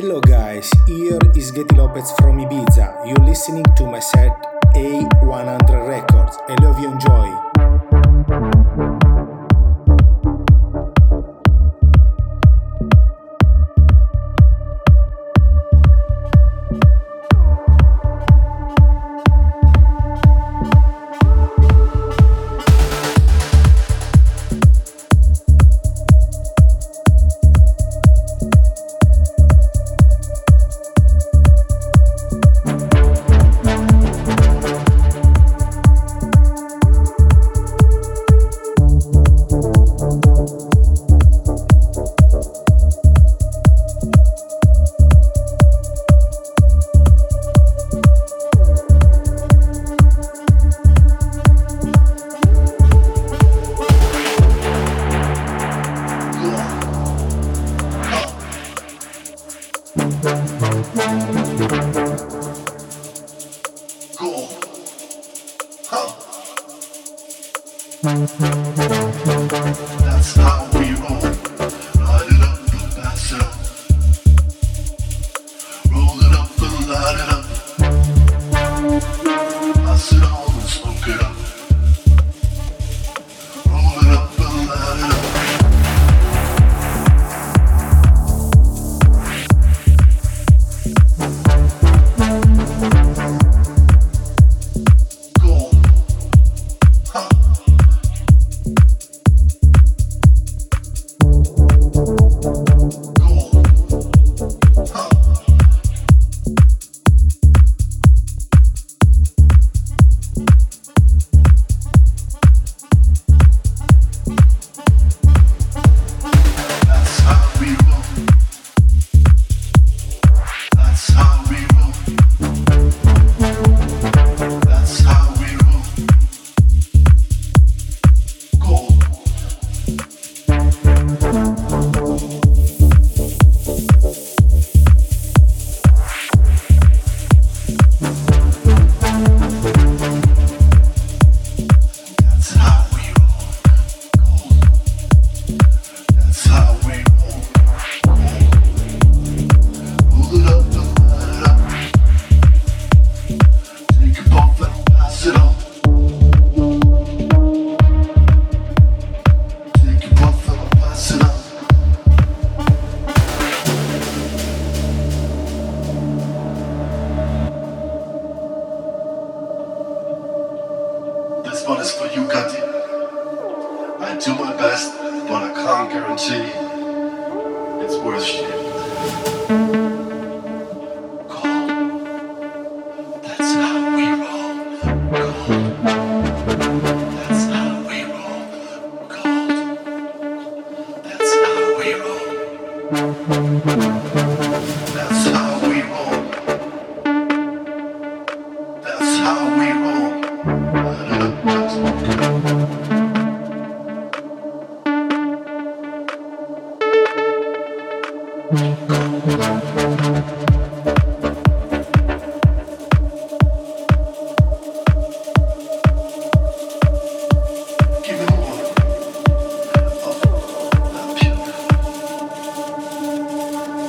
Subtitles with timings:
[0.00, 3.06] Hello guys, here is Gaty Lopez from Ibiza.
[3.06, 4.32] You're listening to my set
[4.74, 6.38] A100 Records.
[6.48, 7.49] I love you, enjoy.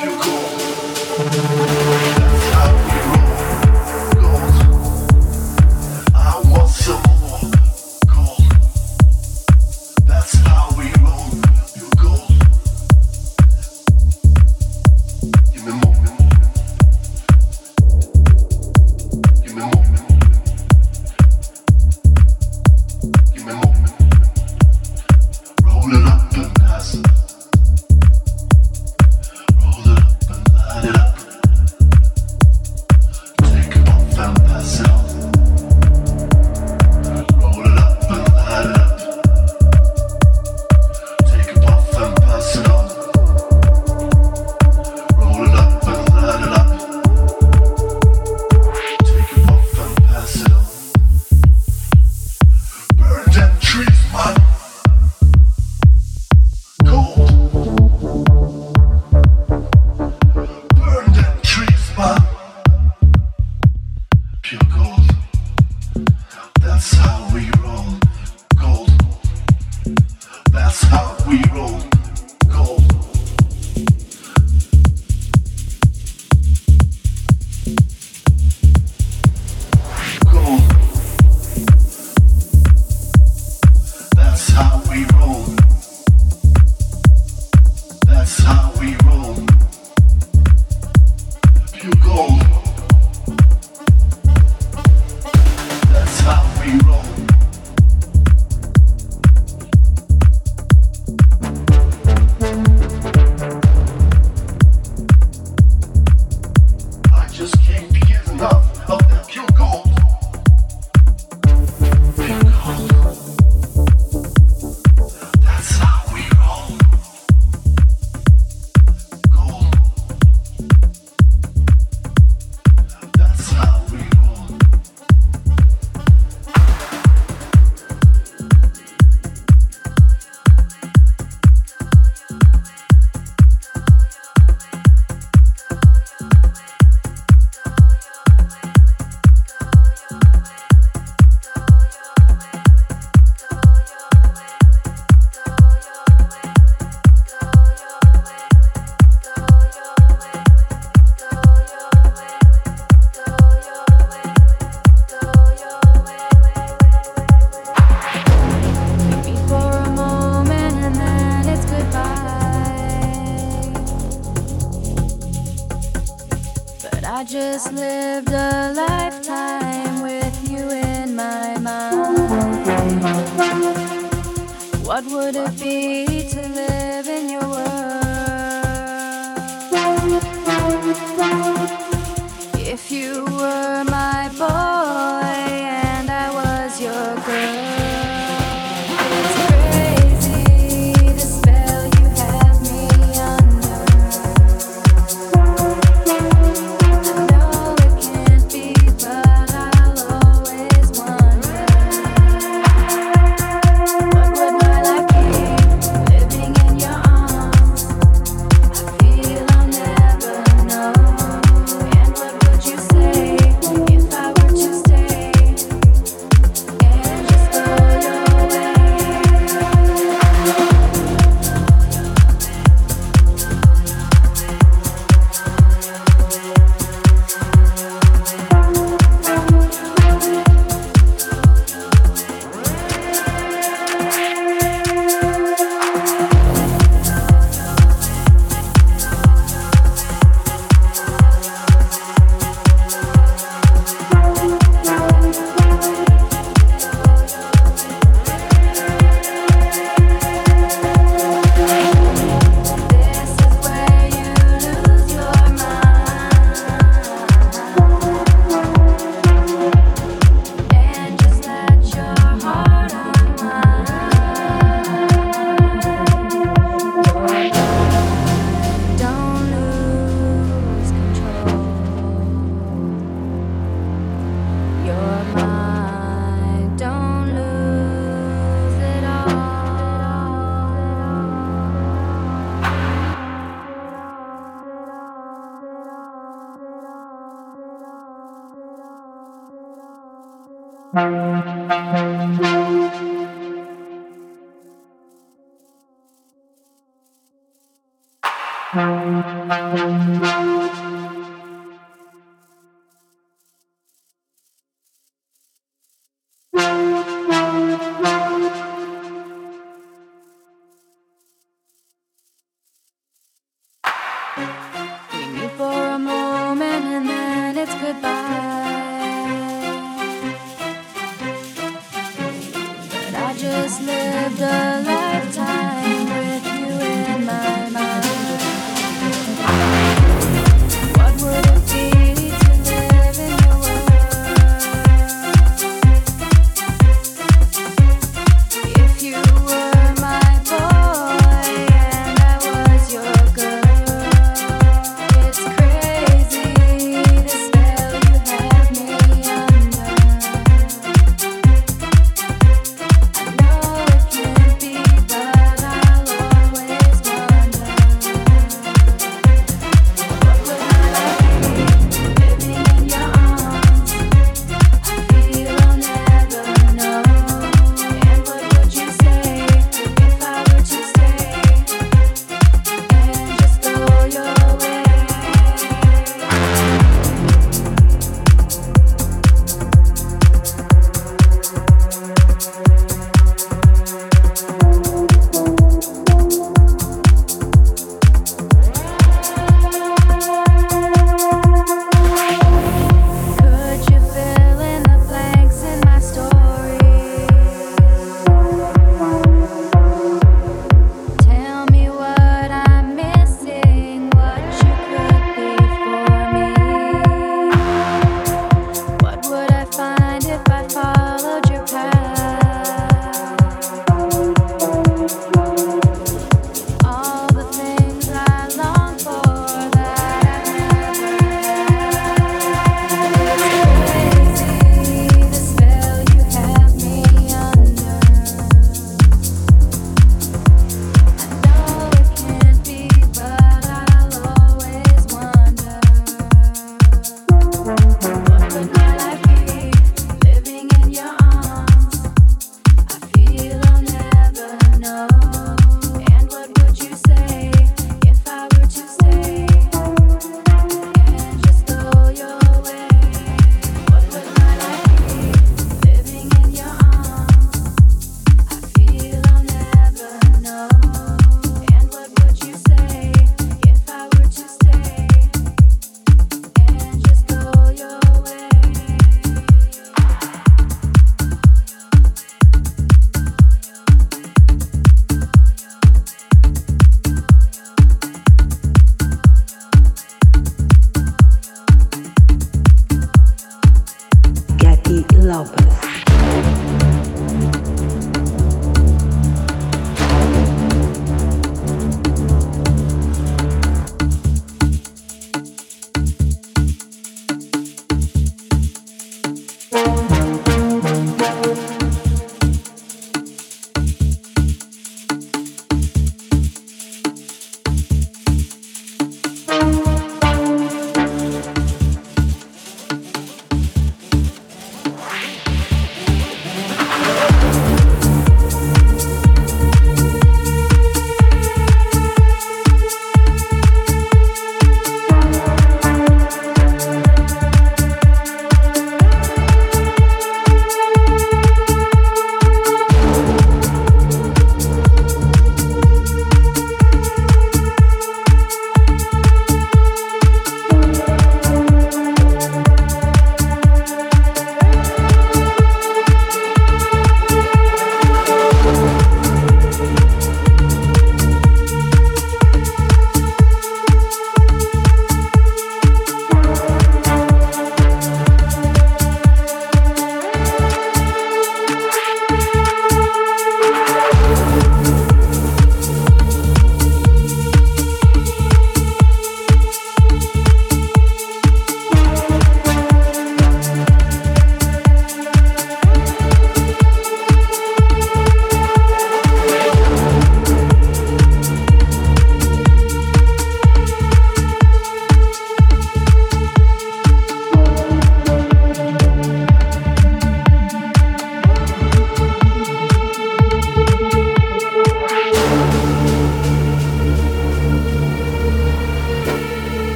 [0.00, 0.37] you cool.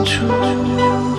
[0.00, 1.11] 추.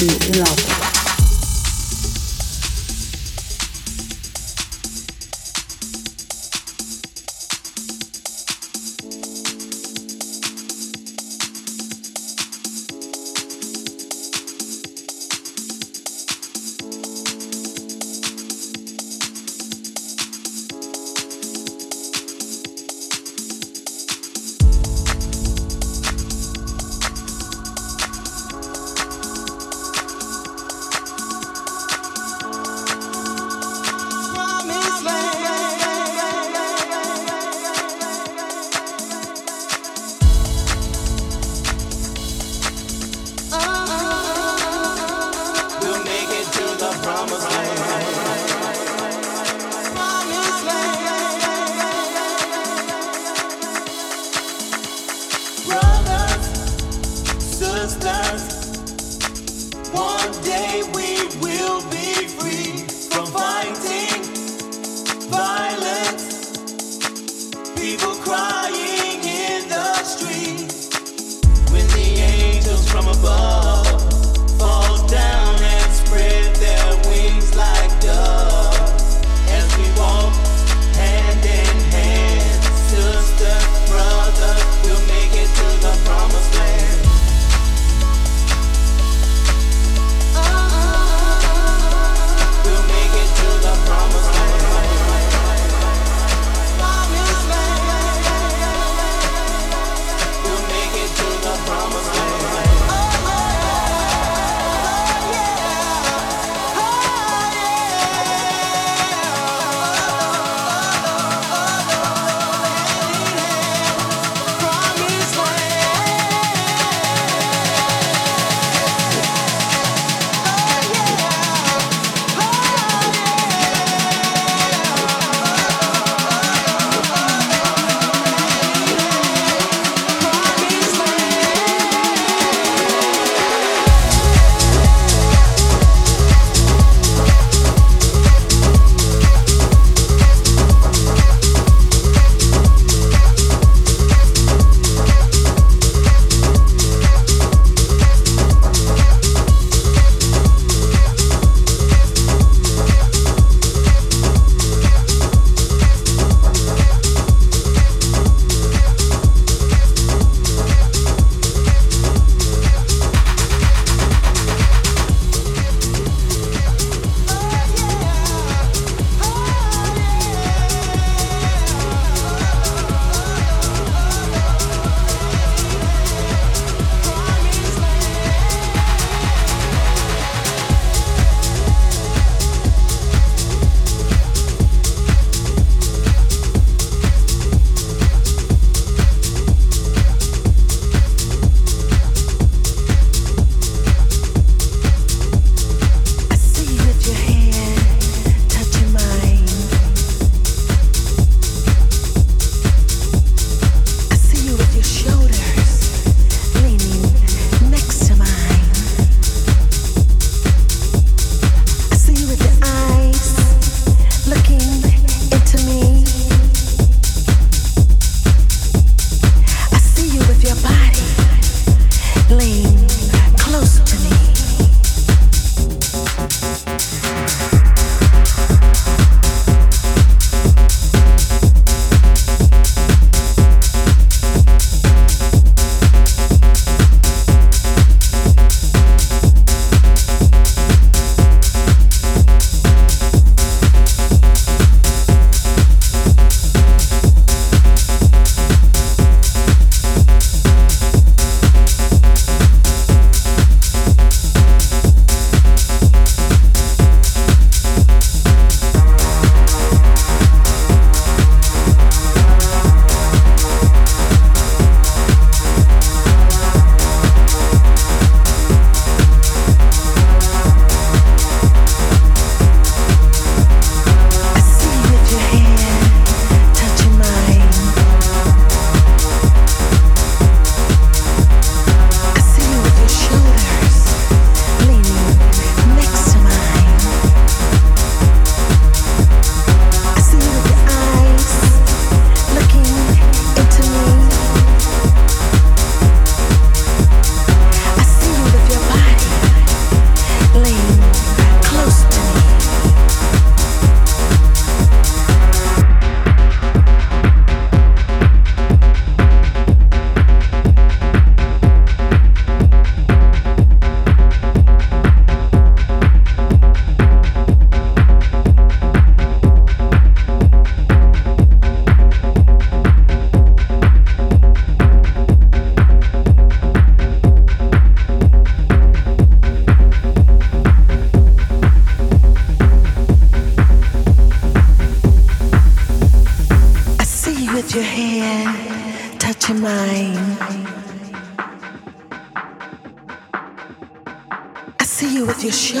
[0.00, 0.97] 你的老婆。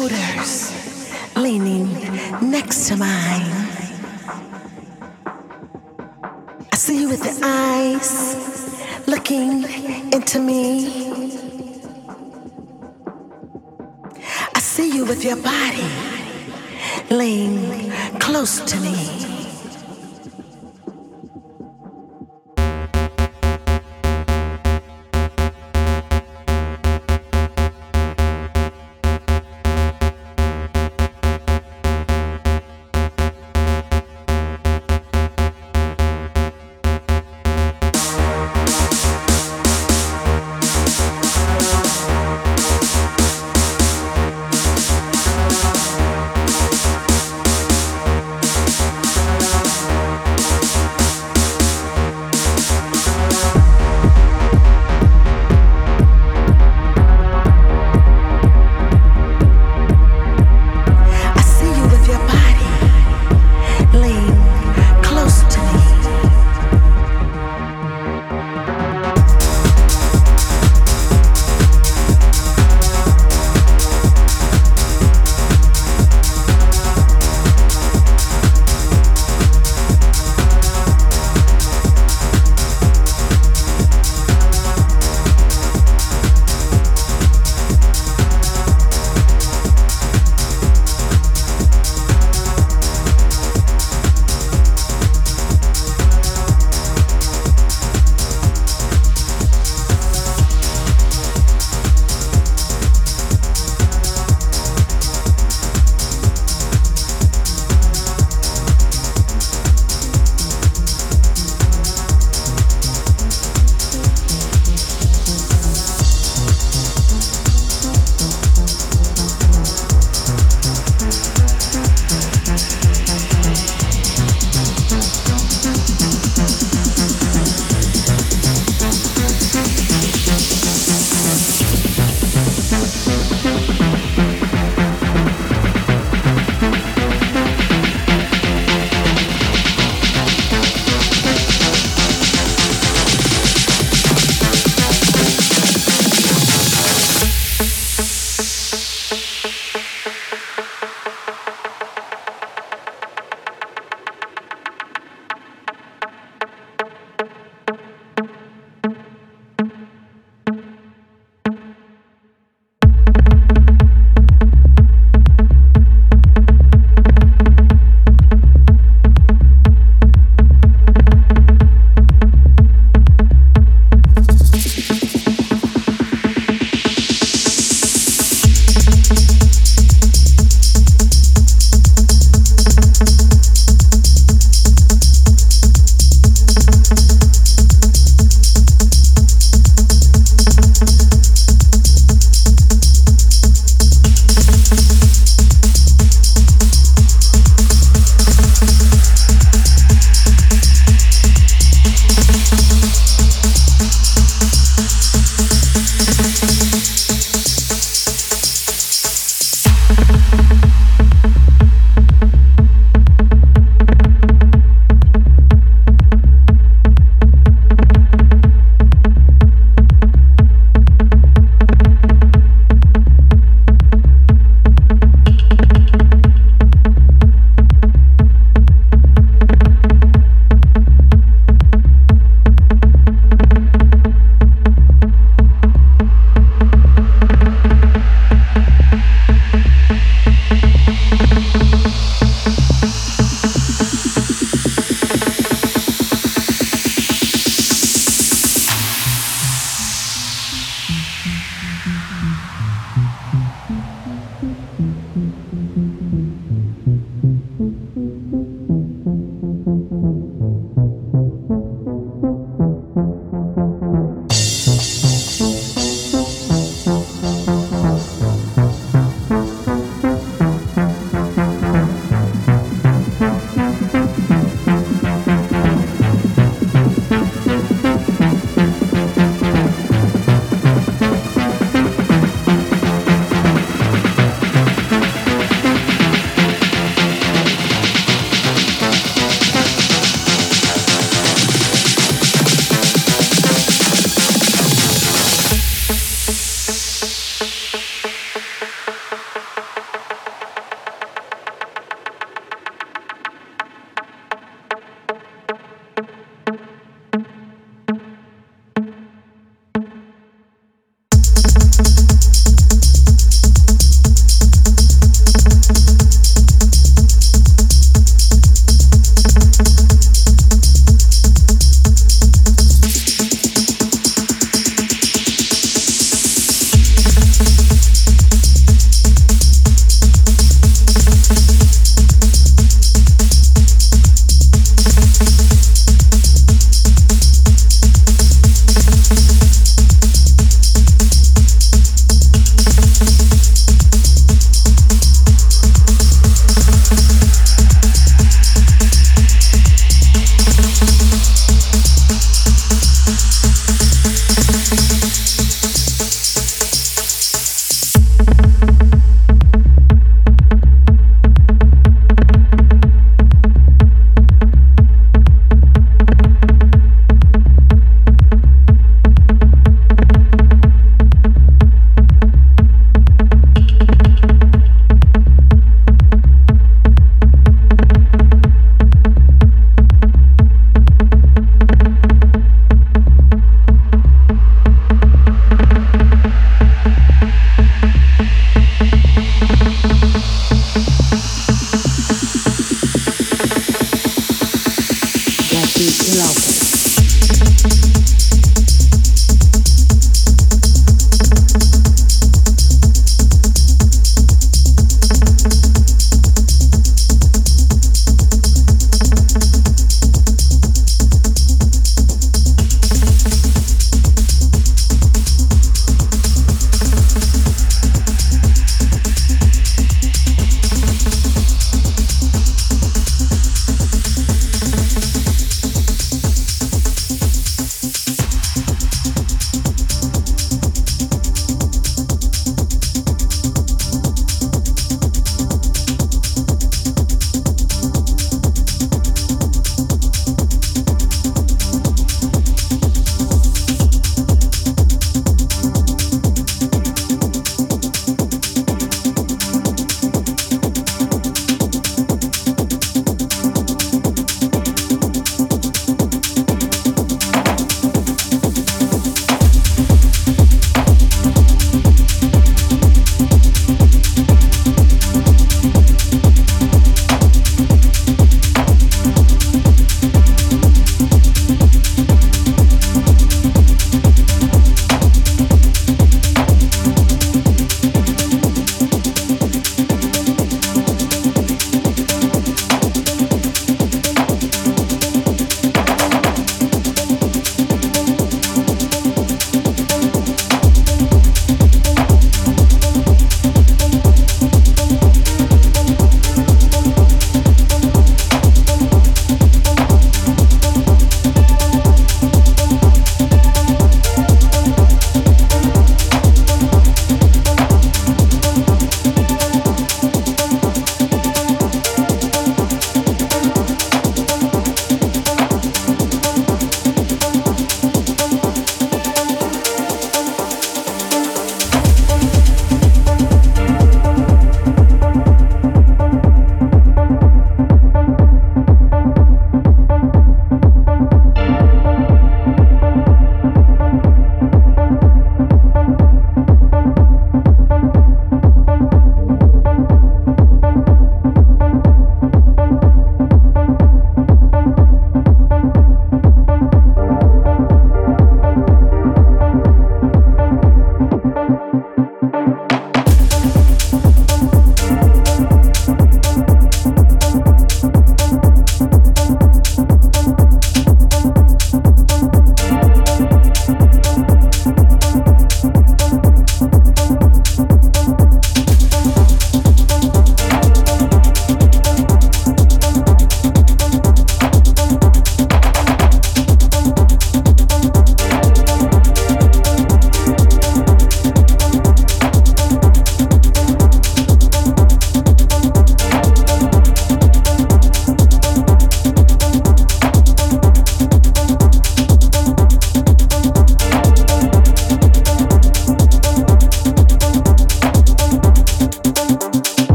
[0.00, 1.92] Shoulders leaning
[2.50, 3.50] next to mine.
[6.72, 9.64] I see you with the eyes looking
[10.12, 11.32] into me.
[14.54, 15.90] I see you with your body
[17.10, 17.90] laying
[18.20, 19.29] close to me.